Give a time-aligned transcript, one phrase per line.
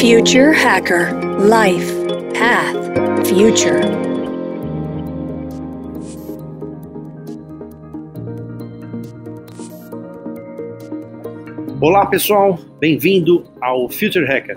[0.00, 1.92] Future Hacker Life
[2.32, 3.80] Path Future.
[11.80, 14.56] Olá pessoal, bem-vindo ao Future Hacker.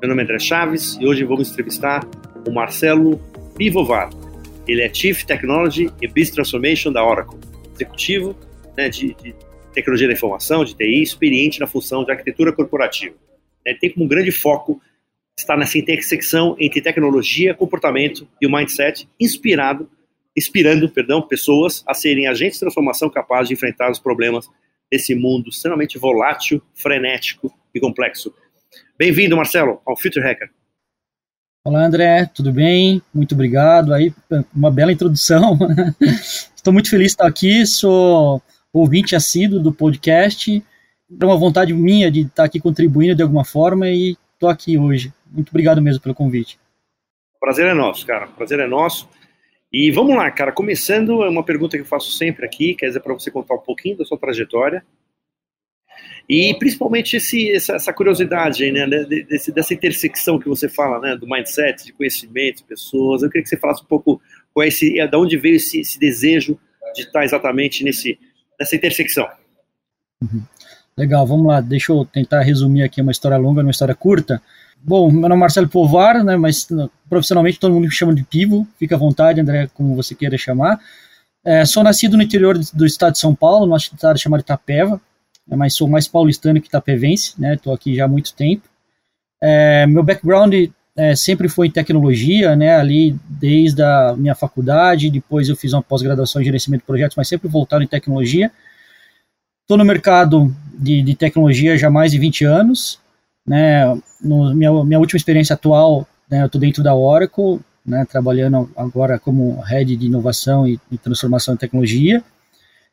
[0.00, 2.02] Meu nome é André Chaves e hoje vamos entrevistar
[2.48, 3.20] o Marcelo
[3.58, 4.08] Pivovar.
[4.66, 7.38] Ele é Chief Technology e Business Transformation da Oracle,
[7.74, 8.34] executivo
[8.78, 9.34] né, de, de,
[9.74, 13.14] tecnologia da informação, de TI, experiente na função de arquitetura corporativa.
[13.64, 14.80] Ele tem como grande foco
[15.38, 19.88] estar nessa intersecção entre tecnologia, comportamento e o mindset, inspirado,
[20.36, 24.48] inspirando, perdão, pessoas a serem agentes de transformação capazes de enfrentar os problemas
[24.90, 28.34] desse mundo extremamente volátil, frenético e complexo.
[28.98, 30.50] Bem-vindo, Marcelo, ao Future Hacker.
[31.64, 33.02] Olá, André, tudo bem?
[33.12, 33.92] Muito obrigado.
[33.92, 34.12] Aí,
[34.54, 35.58] uma bela introdução.
[36.56, 38.42] Estou muito feliz de estar aqui, sou
[38.72, 40.62] ouvinte assíduo do podcast.
[41.18, 45.12] É uma vontade minha de estar aqui contribuindo de alguma forma e estou aqui hoje.
[45.30, 46.58] Muito obrigado mesmo pelo convite.
[47.40, 48.26] Prazer é nosso, cara.
[48.28, 49.08] Prazer é nosso.
[49.72, 53.00] E vamos lá, cara, começando, é uma pergunta que eu faço sempre aqui, quer dizer,
[53.00, 54.84] para você contar um pouquinho da sua trajetória,
[56.28, 61.16] e principalmente esse, essa, essa curiosidade aí, né, desse, dessa intersecção que você fala, né,
[61.16, 64.22] do mindset, de conhecimento, pessoas, eu queria que você falasse um pouco
[64.54, 66.56] qual é esse, de onde veio esse, esse desejo
[66.94, 68.16] de estar exatamente nesse,
[68.58, 69.28] nessa intersecção.
[70.22, 70.42] Uhum.
[71.00, 74.42] Legal, vamos lá, deixa eu tentar resumir aqui uma história longa numa história curta.
[74.82, 76.68] Bom, meu nome é Marcelo Povar, né, mas
[77.08, 80.78] profissionalmente todo mundo me chama de Pivo, fica à vontade, André, como você queira chamar.
[81.42, 85.00] É, sou nascido no interior do estado de São Paulo, numa cidade chamada Itapeva,
[85.48, 88.68] né, mas sou mais paulistano que itapevense, né, estou aqui já há muito tempo.
[89.42, 90.52] É, meu background
[90.94, 95.82] é, sempre foi em tecnologia, né, ali desde a minha faculdade, depois eu fiz uma
[95.82, 98.52] pós-graduação em gerenciamento de projetos, mas sempre voltado em tecnologia.
[99.62, 102.98] Estou no mercado de, de, tecnologia já há mais de 20 anos,
[103.46, 103.84] né,
[104.22, 109.18] no, minha, minha última experiência atual, né, eu estou dentro da Oracle, né, trabalhando agora
[109.18, 112.22] como head de inovação e, transformação em tecnologia.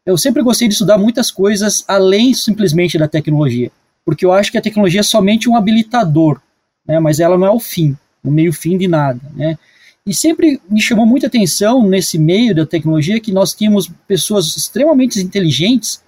[0.05, 3.71] Eu sempre gostei de estudar muitas coisas além simplesmente da tecnologia,
[4.05, 6.41] porque eu acho que a tecnologia é somente um habilitador,
[6.85, 9.57] né, mas ela não é o fim, o meio fim de nada, né.
[10.05, 15.19] E sempre me chamou muita atenção nesse meio da tecnologia que nós tínhamos pessoas extremamente
[15.19, 16.01] inteligentes,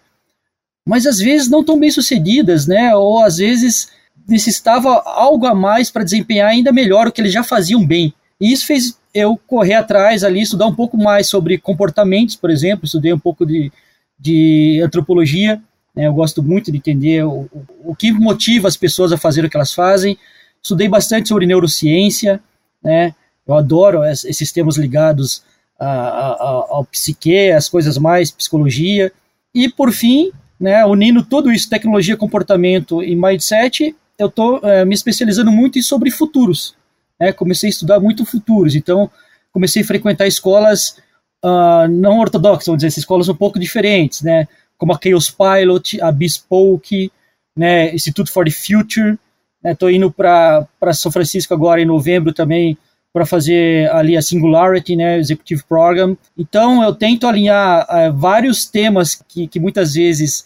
[0.90, 3.92] mas às vezes não tão bem sucedidas, né, ou às vezes
[4.28, 8.12] necessitava algo a mais para desempenhar ainda melhor o que eles já faziam bem.
[8.42, 12.86] E isso fez eu correr atrás ali, estudar um pouco mais sobre comportamentos, por exemplo,
[12.86, 13.72] estudei um pouco de,
[14.20, 15.62] de antropologia,
[15.96, 17.48] né, eu gosto muito de entender o,
[17.84, 20.18] o, que motiva as pessoas a fazer o que elas fazem,
[20.60, 22.42] estudei bastante sobre neurociência,
[22.84, 23.14] né,
[23.48, 25.44] eu adoro esses temas ligados
[25.80, 26.34] a, a,
[26.72, 29.12] ao psique, as coisas mais psicologia,
[29.54, 34.94] e por fim, né, unindo tudo isso, tecnologia, comportamento e mindset, eu estou é, me
[34.94, 36.76] especializando muito em sobre futuros.
[37.20, 37.32] Né?
[37.32, 39.10] Comecei a estudar muito futuros, então
[39.52, 40.98] comecei a frequentar escolas
[41.44, 44.48] uh, não ortodoxas, vamos dizer, escolas um pouco diferentes, né?
[44.78, 47.12] como a Chaos Pilot, a Bespoke,
[47.56, 47.94] né?
[47.94, 49.20] Institute for the Future.
[49.64, 49.96] Estou né?
[49.96, 52.78] indo para São Francisco agora em novembro também
[53.12, 56.16] para fazer ali a Singularity, né, Executive Program.
[56.38, 60.46] Então eu tento alinhar uh, vários temas que, que muitas vezes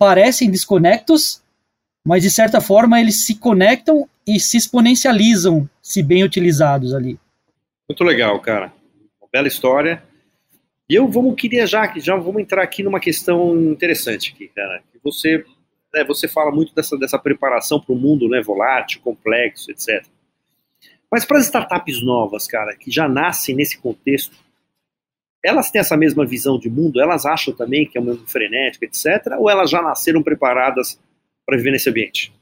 [0.00, 1.42] parecem desconectos,
[2.02, 7.20] mas de certa forma eles se conectam e se exponencializam se bem utilizados ali.
[7.86, 8.72] Muito legal, cara.
[9.20, 10.02] Uma bela história.
[10.88, 14.82] E eu vamos queria já já vamos entrar aqui numa questão interessante aqui, cara.
[14.90, 15.44] Que você
[15.92, 20.06] né, você fala muito dessa, dessa preparação para o mundo né, volátil, complexo, etc.
[21.10, 24.34] Mas para as startups novas, cara, que já nascem nesse contexto,
[25.44, 27.00] elas têm essa mesma visão de mundo?
[27.00, 29.36] Elas acham também que é um mundo frenético, etc.
[29.38, 30.98] Ou elas já nasceram preparadas
[31.46, 32.32] para viver nesse ambiente?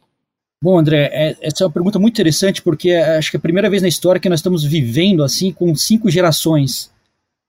[0.62, 3.40] Bom, André, é, essa é uma pergunta muito interessante porque é, acho que é a
[3.40, 6.90] primeira vez na história que nós estamos vivendo assim com cinco gerações.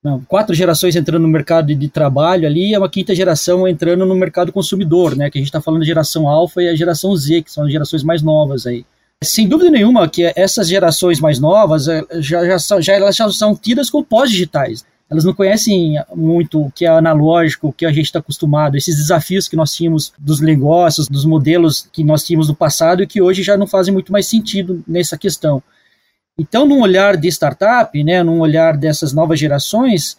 [0.04, 4.16] Não, quatro gerações entrando no mercado de, trabalho ali e uma quinta geração entrando no
[4.16, 5.30] mercado consumidor, né?
[5.30, 7.72] Que a gente está falando da geração alfa e a geração Z, que são as
[7.72, 8.86] gerações mais novas aí.
[9.22, 13.56] Sem dúvida nenhuma que essas gerações mais novas é, já, já, já, elas já são
[13.56, 18.06] tidas como pós-digitais elas não conhecem muito o que é analógico, o que a gente
[18.06, 22.56] está acostumado, esses desafios que nós tínhamos dos negócios, dos modelos que nós tínhamos no
[22.56, 25.64] passado e que hoje já não fazem muito mais sentido nessa questão.
[26.38, 30.18] Então, num olhar de startup, né, num olhar dessas novas gerações,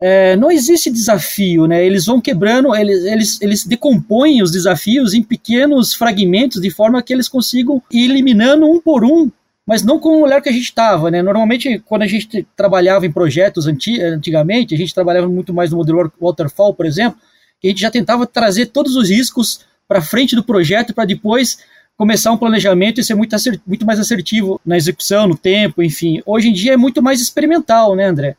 [0.00, 1.84] é, não existe desafio, né?
[1.84, 7.12] Eles vão quebrando, eles, eles, eles decompõem os desafios em pequenos fragmentos de forma que
[7.12, 9.30] eles consigam ir eliminando um por um
[9.66, 11.22] mas não com o olhar que a gente estava, né?
[11.22, 15.76] Normalmente, quando a gente trabalhava em projetos anti antigamente, a gente trabalhava muito mais no
[15.76, 17.20] modelo waterfall, por exemplo,
[17.60, 21.58] que a gente já tentava trazer todos os riscos para frente do projeto para depois
[21.96, 23.36] começar um planejamento e ser muito,
[23.66, 26.22] muito mais assertivo na execução, no tempo, enfim.
[26.24, 28.36] Hoje em dia é muito mais experimental, né, André?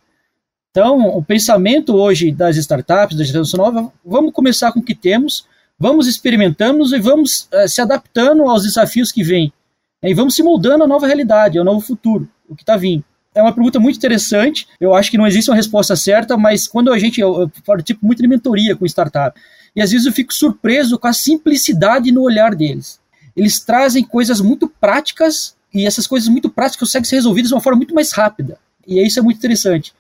[0.71, 5.45] Então, o pensamento hoje das startups, da geração nova, vamos começar com o que temos,
[5.77, 9.53] vamos experimentando e vamos uh, se adaptando aos desafios que vêm.
[10.03, 13.03] E vamos se moldando à nova realidade, ao novo futuro, o que está vindo.
[13.33, 14.67] É uma pergunta muito interessante.
[14.79, 17.21] Eu acho que não existe uma resposta certa, mas quando a gente.
[17.21, 19.39] Eu participo muito de mentoria com startup.
[19.75, 22.99] E às vezes eu fico surpreso com a simplicidade no olhar deles.
[23.35, 27.61] Eles trazem coisas muito práticas e essas coisas muito práticas conseguem ser resolvidas de uma
[27.61, 28.57] forma muito mais rápida.
[28.85, 29.93] E isso é muito interessante.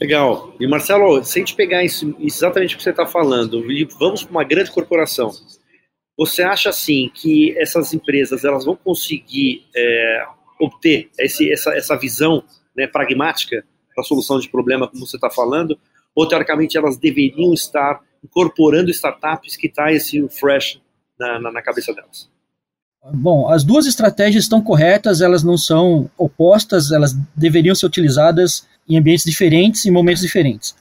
[0.00, 0.54] Legal.
[0.58, 4.22] E Marcelo, se a gente pegar isso, exatamente o que você está falando, e vamos
[4.22, 5.30] para uma grande corporação,
[6.20, 10.26] você acha assim que essas empresas elas vão conseguir é,
[10.60, 12.44] obter esse, essa, essa visão
[12.76, 13.64] né, pragmática
[13.94, 15.78] para a solução de problema, como você está falando,
[16.14, 20.78] ou teoricamente elas deveriam estar incorporando startups que trazem esse fresh
[21.18, 22.28] na, na, na cabeça delas?
[23.14, 28.98] Bom, as duas estratégias estão corretas, elas não são opostas, elas deveriam ser utilizadas em
[28.98, 30.76] ambientes diferentes, em momentos diferentes.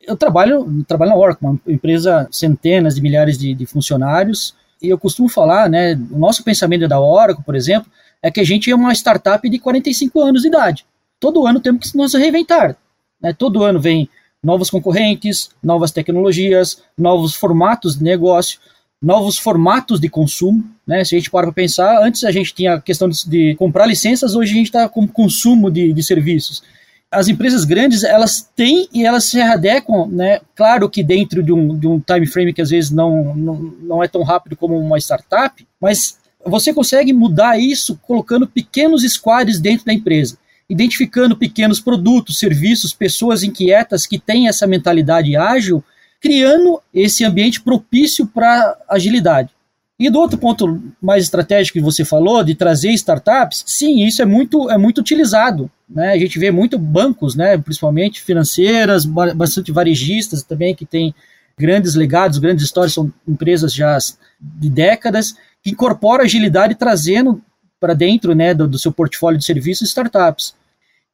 [0.00, 4.98] Eu trabalho, trabalho na Oracle, uma empresa centenas de milhares de, de funcionários, e eu
[4.98, 7.90] costumo falar, né, o nosso pensamento da Oracle, por exemplo,
[8.22, 10.86] é que a gente é uma startup de 45 anos de idade.
[11.20, 12.76] Todo ano temos que nos reinventar.
[13.20, 13.32] Né?
[13.32, 14.08] Todo ano vem
[14.42, 18.60] novos concorrentes, novas tecnologias, novos formatos de negócio
[19.00, 20.64] novos formatos de consumo.
[20.86, 21.04] Né?
[21.04, 23.86] Se a gente para para pensar, antes a gente tinha a questão de, de comprar
[23.86, 26.62] licenças, hoje a gente está com consumo de, de serviços.
[27.10, 30.40] As empresas grandes, elas têm e elas se adequam, né?
[30.54, 34.02] Claro que dentro de um, de um time frame que às vezes não, não, não
[34.02, 39.86] é tão rápido como uma startup, mas você consegue mudar isso colocando pequenos squads dentro
[39.86, 40.38] da empresa,
[40.68, 45.82] identificando pequenos produtos, serviços, pessoas inquietas que têm essa mentalidade ágil
[46.20, 49.50] criando esse ambiente propício para agilidade.
[49.98, 54.24] E do outro ponto mais estratégico que você falou, de trazer startups, sim, isso é
[54.24, 55.68] muito, é muito utilizado.
[55.88, 56.12] Né?
[56.12, 61.12] A gente vê muito bancos, né, principalmente financeiras, bastante varejistas também, que têm
[61.58, 63.98] grandes legados, grandes histórias, são empresas já
[64.40, 67.42] de décadas, que incorporam agilidade trazendo
[67.80, 70.54] para dentro né, do, do seu portfólio de serviços startups.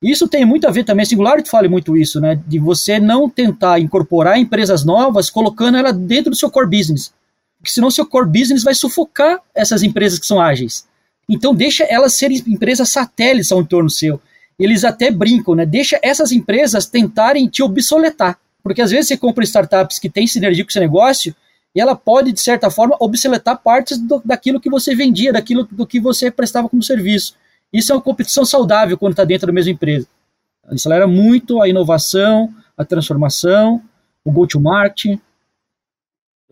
[0.03, 2.39] Isso tem muito a ver também, a Singularity fala muito isso, né?
[2.47, 7.11] De você não tentar incorporar empresas novas colocando ela dentro do seu core business.
[7.65, 10.87] Porque senão seu core business vai sufocar essas empresas que são ágeis.
[11.27, 14.21] Então deixa elas serem empresas satélites ao entorno seu.
[14.59, 15.65] Eles até brincam, né?
[15.65, 18.39] Deixa essas empresas tentarem te obsoletar.
[18.63, 21.35] Porque às vezes você compra startups que têm sinergia com seu negócio
[21.75, 25.87] e ela pode, de certa forma, obsoletar partes do, daquilo que você vendia, daquilo do
[25.87, 27.35] que você prestava como serviço.
[27.73, 30.07] Isso é uma competição saudável quando está dentro da mesma empresa.
[30.69, 33.81] Acelera muito a inovação, a transformação,
[34.23, 35.19] o go-to-market.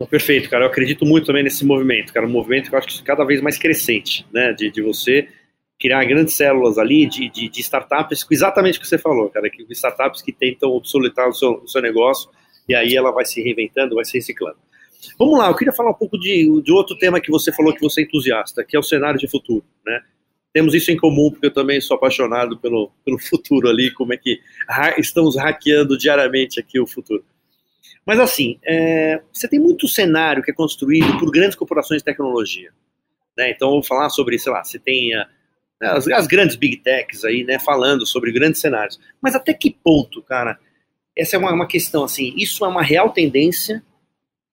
[0.09, 0.65] Perfeito, cara.
[0.65, 2.25] Eu acredito muito também nesse movimento, cara.
[2.25, 4.53] Um movimento que eu acho que é cada vez mais crescente, né?
[4.53, 5.27] De, de você
[5.79, 9.49] criar grandes células ali de, de, de, startups, exatamente o que você falou, cara.
[9.49, 12.29] Que startups que tentam obsoletar o seu, o seu negócio
[12.67, 14.57] e aí ela vai se reinventando, vai se reciclando.
[15.19, 17.81] Vamos lá, eu queria falar um pouco de, de outro tema que você falou que
[17.81, 19.99] você é entusiasta, que é o cenário de futuro, né?
[20.53, 24.17] temos isso em comum, porque eu também sou apaixonado pelo, pelo futuro ali, como é
[24.17, 24.39] que
[24.99, 27.25] estamos hackeando diariamente aqui o futuro.
[28.05, 32.71] Mas assim, é, você tem muito cenário que é construído por grandes corporações de tecnologia.
[33.37, 33.51] Né?
[33.51, 35.27] Então, vou falar sobre, sei lá, você tem a,
[35.81, 38.99] as, as, grandes big techs aí, né, falando sobre grandes cenários.
[39.21, 40.59] Mas até que ponto, cara,
[41.15, 43.83] essa é uma, uma questão, assim, isso é uma real tendência,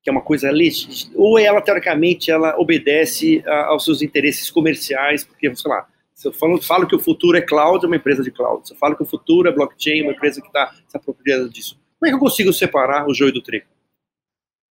[0.02, 5.24] que é uma coisa legítima, ou ela, teoricamente, ela obedece a, aos seus interesses comerciais,
[5.24, 8.22] porque, sei lá, se eu falo, falo, que o futuro é cloud, é uma empresa
[8.22, 8.66] de cloud.
[8.66, 11.48] Se eu falo que o futuro é blockchain, é uma empresa que está se apropriando
[11.48, 11.80] disso.
[12.00, 13.66] Como é que eu consigo separar o joio do trigo?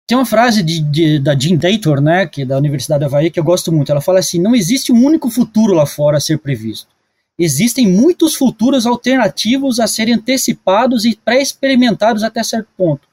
[0.08, 3.30] Tem uma frase de, de, da Jean Dator, né, que é da Universidade da Havaí,
[3.30, 3.92] que eu gosto muito.
[3.92, 6.88] Ela fala assim: não existe um único futuro lá fora a ser previsto.
[7.38, 13.08] Existem muitos futuros alternativos a serem antecipados e pré-experimentados até certo ponto.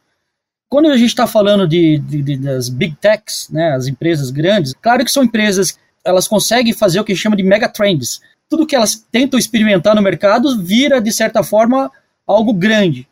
[0.68, 5.04] Quando a gente está falando de, de, das big techs, né, as empresas grandes, claro
[5.04, 8.20] que são empresas elas conseguem fazer o que chama de mega trends.
[8.49, 11.90] Tudo que elas tentam experimentar no mercado vira, de certa forma,
[12.26, 13.08] algo grande.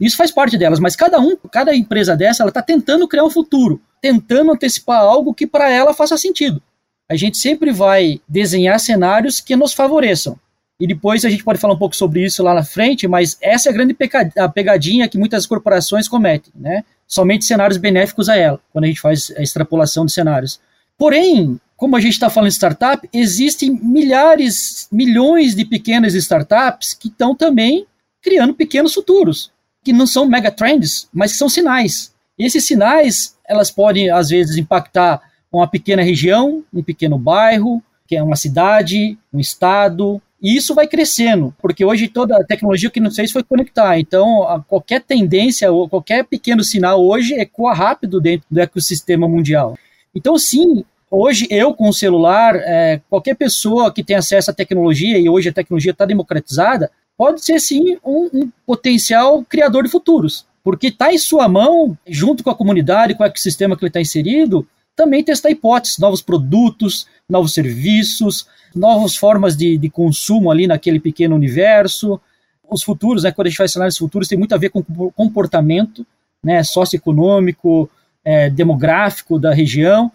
[0.00, 3.30] Isso faz parte delas, mas cada um, cada empresa dessa, ela está tentando criar um
[3.30, 6.62] futuro, tentando antecipar algo que para ela faça sentido.
[7.08, 10.38] A gente sempre vai desenhar cenários que nos favoreçam.
[10.78, 13.68] E depois a gente pode falar um pouco sobre isso lá na frente, mas essa
[13.68, 13.96] é a grande
[14.36, 16.84] a pegadinha que muitas corporações cometem, né?
[17.06, 20.60] Somente cenários benéficos a ela, quando a gente faz a extrapolação de cenários.
[20.98, 27.08] Porém, como a gente está falando de startup, existem milhares, milhões de pequenas startups que
[27.08, 27.86] estão também
[28.20, 29.52] criando pequenos futuros,
[29.86, 32.12] que não são megatrends, mas que são sinais.
[32.36, 38.16] E esses sinais, elas podem, às vezes, impactar uma pequena região, um pequeno bairro, que
[38.16, 42.98] é uma cidade, um estado, e isso vai crescendo, porque hoje toda a tecnologia que
[42.98, 43.96] não fez foi conectar.
[43.96, 49.78] Então, qualquer tendência ou qualquer pequeno sinal hoje ecoa rápido dentro do ecossistema mundial.
[50.12, 55.16] Então, sim, hoje eu com o celular, é, qualquer pessoa que tem acesso à tecnologia,
[55.16, 60.46] e hoje a tecnologia está democratizada, pode ser sim um, um potencial criador de futuros.
[60.62, 64.00] Porque está em sua mão, junto com a comunidade, com o ecossistema que ele está
[64.00, 70.98] inserido, também testar hipóteses, novos produtos, novos serviços, novas formas de, de consumo ali naquele
[70.98, 72.20] pequeno universo.
[72.68, 74.82] Os futuros, né, quando a gente faz cenários futuros, tem muito a ver com
[75.12, 76.04] comportamento
[76.42, 77.88] né, socioeconômico,
[78.24, 80.10] é, demográfico da região.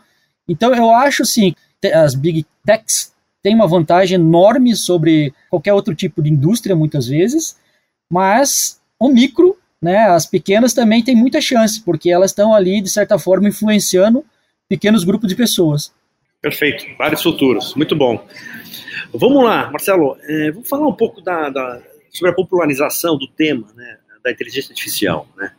[0.48, 1.54] Então, eu acho, sim,
[1.94, 3.11] as big techs
[3.44, 7.58] têm uma vantagem enorme sobre qualquer outro tipo de indústria, muitas vezes,
[8.10, 12.90] mas o micro, né, as pequenas também têm muita chance, porque elas estão ali, de
[12.90, 14.24] certa forma, influenciando
[14.70, 15.92] pequenos grupos de pessoas.
[16.42, 18.26] Perfeito, vários futuros, muito bom.
[19.14, 23.68] Vamos lá, Marcelo, é, vamos falar um pouco da, da, sobre a popularização do tema,
[23.76, 25.52] né, da inteligência artificial, né?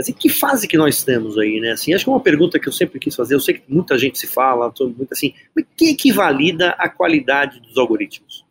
[0.00, 1.72] Assim, que fase que nós estamos aí, né?
[1.72, 3.98] Assim, acho que é uma pergunta que eu sempre quis fazer, eu sei que muita
[3.98, 8.44] gente se fala, muito assim, mas que equivalida à qualidade dos algoritmos?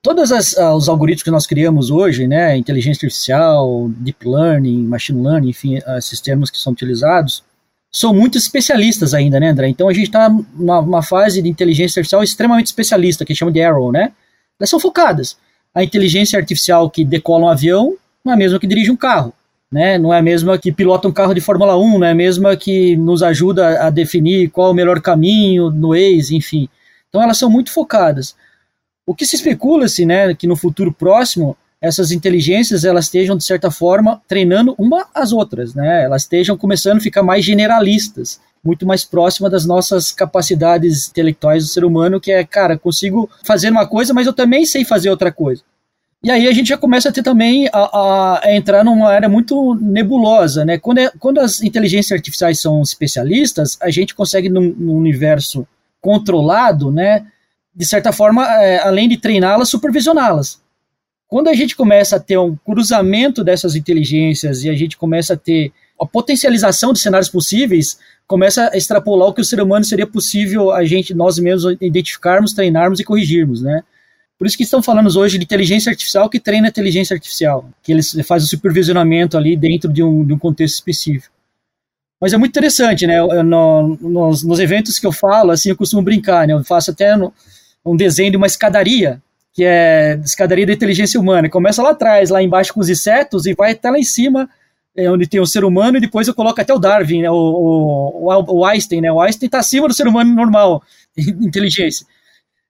[0.00, 5.50] Todos uh, os algoritmos que nós criamos hoje, né, inteligência artificial, deep learning, machine learning,
[5.50, 7.44] enfim, uh, sistemas que são utilizados,
[7.92, 9.68] são muito especialistas ainda, né, André?
[9.68, 13.92] Então a gente está numa fase de inteligência artificial extremamente especialista, que chama de Arrow,
[13.92, 14.12] né?
[14.58, 15.36] Elas são focadas.
[15.74, 19.34] A inteligência artificial que decola um avião não é a mesma que dirige um carro,
[19.70, 19.98] né?
[19.98, 22.56] Não é a mesma que pilota um carro de Fórmula 1, não é a mesma
[22.56, 26.68] que nos ajuda a definir qual o melhor caminho no Waze, enfim.
[27.08, 28.34] Então elas são muito focadas.
[29.06, 33.70] O que se especula-se, né, que no futuro próximo essas inteligências elas estejam, de certa
[33.70, 36.04] forma, treinando uma às outras, né?
[36.04, 41.68] Elas estejam começando a ficar mais generalistas, muito mais próxima das nossas capacidades intelectuais do
[41.68, 45.30] ser humano, que é, cara, consigo fazer uma coisa, mas eu também sei fazer outra
[45.30, 45.62] coisa.
[46.24, 49.74] E aí a gente já começa a ter também a, a, entrar numa área muito
[49.74, 50.78] nebulosa, né?
[50.78, 55.68] Quando, é, quando as inteligências artificiais são especialistas, a gente consegue, num, num universo
[56.00, 57.26] controlado, né?
[57.76, 60.62] De certa forma, é, além de treiná-las, supervisioná-las.
[61.28, 65.36] Quando a gente começa a ter um cruzamento dessas inteligências e a gente começa a
[65.36, 70.06] ter a potencialização de cenários possíveis, começa a extrapolar o que o ser humano seria
[70.06, 73.82] possível a gente, nós mesmos, identificarmos, treinarmos e corrigirmos, né?
[74.38, 77.92] Por isso que estão falando hoje de inteligência artificial que treina a inteligência artificial, que
[77.92, 81.32] eles fazem o supervisionamento ali dentro de um, de um contexto específico.
[82.20, 83.20] Mas é muito interessante, né?
[83.42, 86.54] No, nos, nos, eventos que eu falo, assim, eu costumo brincar, né?
[86.54, 87.32] Eu faço até no,
[87.84, 89.20] um desenho de uma escadaria
[89.54, 91.48] que é escadaria da inteligência humana.
[91.48, 94.50] Começa lá atrás, lá embaixo com os insetos, e vai até lá em cima,
[94.96, 97.34] é, onde tem o ser humano, e depois eu coloco até o Darwin, né, o,
[97.34, 99.00] o, o Einstein.
[99.00, 100.82] Né, o Einstein está acima do ser humano normal,
[101.16, 102.04] inteligência.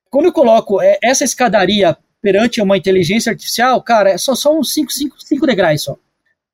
[0.09, 4.73] Quando eu coloco é, essa escadaria perante uma inteligência artificial, cara, é só, só uns
[4.73, 5.95] 5 degraus só.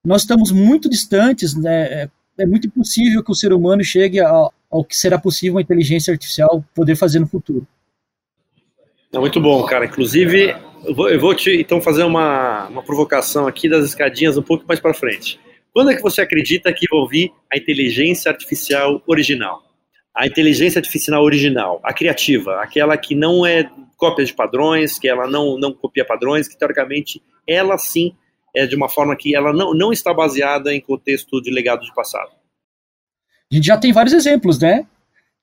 [0.03, 4.53] Nós estamos muito distantes, né, é, é muito impossível que o ser humano chegue ao,
[4.69, 7.67] ao que será possível uma inteligência artificial poder fazer no futuro.
[9.13, 9.85] É muito bom, cara.
[9.85, 10.55] Inclusive,
[10.85, 14.65] eu vou, eu vou te então fazer uma, uma provocação aqui das escadinhas um pouco
[14.67, 15.39] mais para frente.
[15.73, 19.63] Quando é que você acredita que vou ouvir a inteligência artificial original?
[20.13, 25.27] A inteligência artificial original, a criativa, aquela que não é cópia de padrões, que ela
[25.27, 28.15] não, não copia padrões, que teoricamente ela sim
[28.53, 31.93] é de uma forma que ela não, não está baseada em contexto de legado de
[31.93, 32.31] passado.
[33.51, 34.85] A gente já tem vários exemplos, né?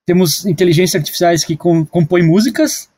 [0.04, 2.90] Temos inteligências artificiais que compõem músicas,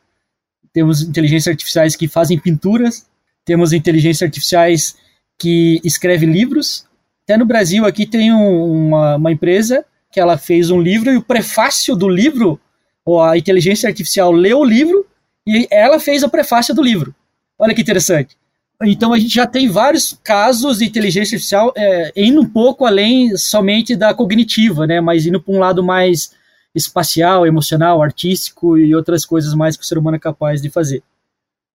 [0.73, 3.05] temos inteligências artificiais que fazem pinturas,
[3.43, 4.97] temos inteligências artificiais
[5.37, 6.87] que escrevem livros.
[7.23, 11.17] Até no Brasil aqui tem um, uma, uma empresa que ela fez um livro e
[11.17, 12.59] o prefácio do livro,
[13.05, 15.05] ou a inteligência artificial leu o livro
[15.47, 17.15] e ela fez o prefácio do livro.
[17.57, 18.37] Olha que interessante.
[18.83, 23.37] Então a gente já tem vários casos de inteligência artificial é, indo um pouco além
[23.37, 26.31] somente da cognitiva, né, mas indo para um lado mais
[26.73, 31.03] espacial, emocional, artístico e outras coisas mais que o ser humano é capaz de fazer.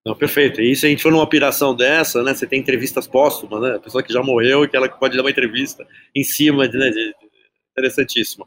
[0.05, 0.61] Não, perfeito.
[0.61, 3.81] E se a gente for numa operação dessa, né, você tem entrevistas póstumas, né, a
[3.81, 6.91] pessoa que já morreu e que ela pode dar uma entrevista em cima, de, né,
[6.91, 7.15] de,
[7.77, 8.47] interessantíssimo.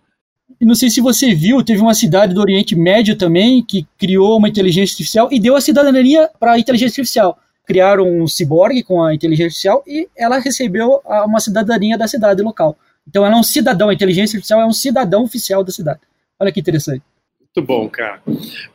[0.59, 4.37] E não sei se você viu, teve uma cidade do Oriente Médio também que criou
[4.37, 7.37] uma inteligência artificial e deu a cidadania para a inteligência artificial.
[7.65, 12.75] Criaram um ciborgue com a inteligência artificial e ela recebeu uma cidadania da cidade local.
[13.07, 15.99] Então ela é um cidadão, a inteligência artificial é um cidadão oficial da cidade.
[16.39, 17.03] Olha que interessante.
[17.55, 18.21] Muito bom, cara.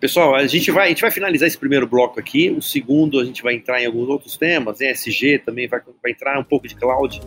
[0.01, 2.51] Pessoal, a gente vai, a gente vai finalizar esse primeiro bloco aqui.
[2.51, 4.81] O segundo, a gente vai entrar em alguns outros temas.
[4.81, 7.21] ESG também vai, vai entrar um pouco de cloud,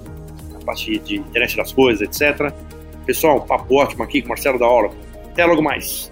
[0.56, 2.54] a parte de internet das coisas, etc.
[3.08, 4.92] Pessoal, papo ótimo aqui com Marcelo da Aula.
[5.32, 6.12] Até logo mais.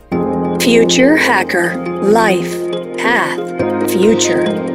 [0.62, 1.74] Future Hacker
[2.06, 2.58] Life
[2.98, 4.75] Path Future